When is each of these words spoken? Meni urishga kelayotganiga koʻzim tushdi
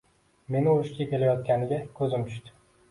Meni 0.55 0.71
urishga 0.71 1.07
kelayotganiga 1.13 1.81
koʻzim 2.01 2.29
tushdi 2.33 2.61